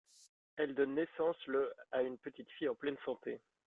Elle 0.55 0.73
donne 0.73 0.95
naissance 0.95 1.35
le 1.45 1.71
a 1.91 2.01
une 2.01 2.17
petite 2.17 2.49
fille 2.57 2.67
en 2.69 2.73
pleine 2.73 2.97
santé. 3.05 3.39